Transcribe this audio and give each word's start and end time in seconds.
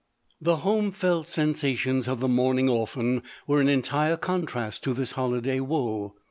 The 0.41 0.55
home 0.55 0.89
felt 0.91 1.27
sensations 1.27 2.07
of 2.07 2.21
the 2.21 2.27
mourning 2.27 2.65
1 2.71 2.75
orphan, 2.75 3.21
were 3.45 3.61
in 3.61 3.69
entire 3.69 4.17
contrast 4.17 4.81
to 4.85 4.95
this 4.95 5.11
holiday 5.11 5.59
woe. 5.59 6.15